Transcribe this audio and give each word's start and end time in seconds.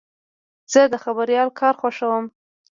زه 0.71 0.81
د 0.93 0.95
خبریال 1.03 1.49
کار 1.59 1.73
خوښوم. 1.81 2.25